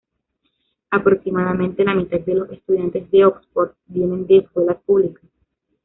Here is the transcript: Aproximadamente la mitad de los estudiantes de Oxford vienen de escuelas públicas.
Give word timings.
Aproximadamente 0.89 1.83
la 1.83 1.93
mitad 1.93 2.21
de 2.21 2.33
los 2.33 2.49
estudiantes 2.49 3.11
de 3.11 3.23
Oxford 3.23 3.73
vienen 3.85 4.25
de 4.25 4.37
escuelas 4.37 4.77
públicas. 4.83 5.29